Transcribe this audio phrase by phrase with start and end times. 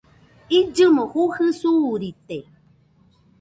[0.57, 2.37] Illɨmo jujɨ suurite